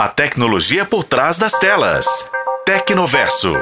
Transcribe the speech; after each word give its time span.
A 0.00 0.08
tecnologia 0.08 0.86
por 0.86 1.04
trás 1.04 1.36
das 1.36 1.52
telas. 1.58 2.06
Tecnoverso. 2.64 3.52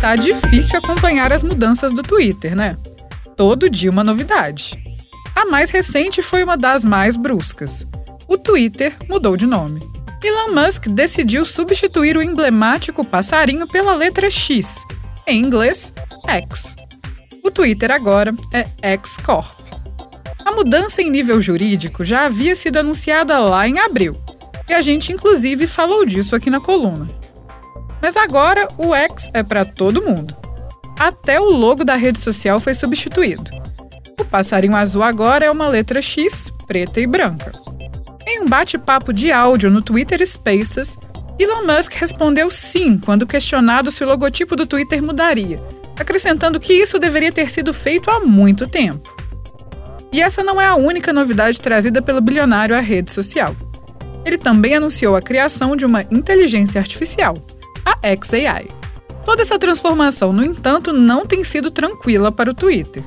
Tá 0.00 0.16
difícil 0.16 0.76
acompanhar 0.76 1.32
as 1.32 1.44
mudanças 1.44 1.92
do 1.92 2.02
Twitter, 2.02 2.56
né? 2.56 2.76
Todo 3.36 3.70
dia 3.70 3.88
uma 3.88 4.02
novidade. 4.02 4.76
A 5.36 5.44
mais 5.44 5.70
recente 5.70 6.20
foi 6.20 6.42
uma 6.42 6.56
das 6.56 6.84
mais 6.84 7.16
bruscas. 7.16 7.86
O 8.26 8.36
Twitter 8.36 8.92
mudou 9.08 9.36
de 9.36 9.46
nome. 9.46 9.88
Elon 10.20 10.52
Musk 10.52 10.88
decidiu 10.88 11.44
substituir 11.44 12.16
o 12.16 12.22
emblemático 12.22 13.04
passarinho 13.04 13.68
pela 13.68 13.94
letra 13.94 14.28
X, 14.28 14.84
em 15.28 15.38
inglês, 15.38 15.92
X. 16.26 16.74
O 17.40 17.52
Twitter 17.52 17.92
agora 17.92 18.34
é 18.52 18.66
X 18.94 19.16
Corp. 19.18 19.63
Mudança 20.54 21.02
em 21.02 21.10
nível 21.10 21.42
jurídico 21.42 22.04
já 22.04 22.26
havia 22.26 22.54
sido 22.54 22.78
anunciada 22.78 23.38
lá 23.38 23.66
em 23.66 23.78
abril, 23.78 24.16
e 24.68 24.72
a 24.72 24.80
gente 24.80 25.12
inclusive 25.12 25.66
falou 25.66 26.06
disso 26.06 26.36
aqui 26.36 26.48
na 26.48 26.60
coluna. 26.60 27.08
Mas 28.00 28.16
agora 28.16 28.68
o 28.78 28.94
X 28.94 29.28
é 29.34 29.42
para 29.42 29.64
todo 29.64 30.02
mundo. 30.02 30.34
Até 30.98 31.40
o 31.40 31.50
logo 31.50 31.84
da 31.84 31.96
rede 31.96 32.20
social 32.20 32.60
foi 32.60 32.74
substituído. 32.74 33.50
O 34.20 34.24
passarinho 34.24 34.76
azul 34.76 35.02
agora 35.02 35.44
é 35.44 35.50
uma 35.50 35.66
letra 35.66 36.00
X, 36.00 36.52
preta 36.66 37.00
e 37.00 37.06
branca. 37.06 37.52
Em 38.26 38.40
um 38.40 38.46
bate-papo 38.46 39.12
de 39.12 39.32
áudio 39.32 39.70
no 39.70 39.82
Twitter 39.82 40.24
Spaces, 40.26 40.96
Elon 41.38 41.66
Musk 41.66 41.92
respondeu 41.94 42.50
sim 42.50 42.96
quando 42.96 43.26
questionado 43.26 43.90
se 43.90 44.04
o 44.04 44.06
logotipo 44.06 44.54
do 44.54 44.66
Twitter 44.66 45.02
mudaria, 45.02 45.60
acrescentando 45.98 46.60
que 46.60 46.72
isso 46.72 46.98
deveria 46.98 47.32
ter 47.32 47.50
sido 47.50 47.74
feito 47.74 48.08
há 48.08 48.20
muito 48.20 48.68
tempo. 48.68 49.13
E 50.14 50.22
essa 50.22 50.44
não 50.44 50.60
é 50.60 50.66
a 50.68 50.76
única 50.76 51.12
novidade 51.12 51.60
trazida 51.60 52.00
pelo 52.00 52.20
bilionário 52.20 52.76
à 52.76 52.78
rede 52.78 53.10
social. 53.10 53.56
Ele 54.24 54.38
também 54.38 54.76
anunciou 54.76 55.16
a 55.16 55.20
criação 55.20 55.74
de 55.74 55.84
uma 55.84 56.02
inteligência 56.02 56.80
artificial, 56.80 57.36
a 57.84 57.98
XAI. 58.24 58.70
Toda 59.24 59.42
essa 59.42 59.58
transformação, 59.58 60.32
no 60.32 60.44
entanto, 60.44 60.92
não 60.92 61.26
tem 61.26 61.42
sido 61.42 61.68
tranquila 61.68 62.30
para 62.30 62.48
o 62.48 62.54
Twitter. 62.54 63.02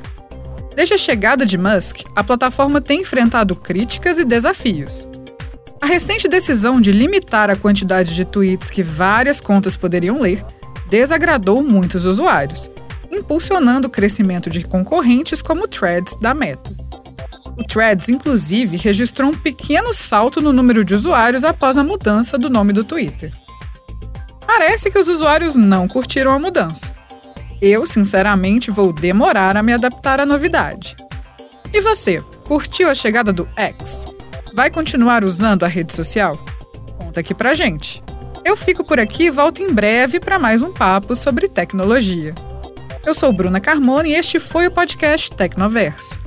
Desde 0.76 0.96
a 0.96 0.98
chegada 0.98 1.46
de 1.46 1.58
Musk, 1.58 2.02
a 2.14 2.22
plataforma 2.26 2.82
tem 2.82 3.04
enfrentado 3.04 3.56
críticas 3.56 4.20
e 4.20 4.26
desafios. 4.26 5.08
A 5.80 5.86
recente 5.86 6.28
decisão 6.28 6.82
de 6.82 6.92
limitar 6.92 7.50
a 7.50 7.56
quantidade 7.56 8.14
de 8.16 8.26
tweets 8.26 8.70
que 8.70 8.84
várias 8.84 9.40
contas 9.40 9.78
poderiam 9.78 10.20
ler 10.20 10.44
desagradou 10.90 11.64
muitos 11.64 12.04
usuários, 12.04 12.70
impulsionando 13.10 13.88
o 13.88 13.92
crescimento 13.92 14.50
de 14.50 14.62
concorrentes 14.64 15.42
como 15.42 15.70
Threads 15.70 16.20
da 16.20 16.34
Meta. 16.34 16.87
O 17.58 17.64
Threads, 17.64 18.08
inclusive, 18.08 18.78
registrou 18.78 19.32
um 19.32 19.36
pequeno 19.36 19.94
salto 19.94 20.40
no 20.40 20.54
número 20.54 20.86
de 20.86 20.94
usuários 20.94 21.44
após 21.44 21.78
a 21.78 21.84
mudança 21.84 22.38
do 22.38 22.50
nome 22.50 22.72
do 22.72 22.84
Twitter. 22.84 23.32
Parece 24.46 24.92
que 24.92 25.00
os 25.00 25.08
usuários 25.08 25.56
não 25.56 25.88
curtiram 25.88 26.32
a 26.32 26.40
mudança. 26.40 26.96
Eu, 27.62 27.88
sinceramente, 27.88 28.70
vou 28.70 28.94
demorar 28.94 29.58
a 29.58 29.64
me 29.64 29.74
adaptar 29.74 30.20
à 30.20 30.26
novidade. 30.26 30.96
E 31.74 31.82
você, 31.82 32.22
curtiu 32.46 32.90
a 32.90 32.96
chegada 32.96 33.34
do 33.34 33.48
X? 33.56 34.06
Vai 34.54 34.70
continuar 34.70 35.24
usando 35.24 35.64
a 35.64 35.68
rede 35.68 35.94
social? 35.94 36.40
Conta 36.98 37.20
aqui 37.20 37.34
pra 37.34 37.56
gente. 37.56 38.02
Eu 38.46 38.56
fico 38.56 38.84
por 38.84 39.00
aqui 39.00 39.24
e 39.26 39.32
volto 39.32 39.62
em 39.62 39.74
breve 39.74 40.20
para 40.20 40.40
mais 40.40 40.62
um 40.62 40.72
papo 40.72 41.16
sobre 41.16 41.50
tecnologia. 41.50 42.34
Eu 43.06 43.14
sou 43.14 43.34
Bruna 43.34 43.60
Carmona 43.60 44.08
e 44.08 44.14
este 44.14 44.40
foi 44.40 44.68
o 44.68 44.72
podcast 44.72 45.32
Tecnoverso. 45.32 46.27